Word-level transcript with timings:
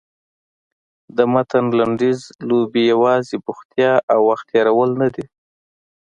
د 1.17 1.17
متن 1.33 1.65
لنډیز 1.79 2.19
لوبې 2.49 2.81
یوازې 2.93 3.35
بوختیا 3.45 3.93
او 4.13 4.19
وخت 4.29 4.45
تېرول 4.51 4.89
نه 5.01 5.07
دي. 5.15 5.25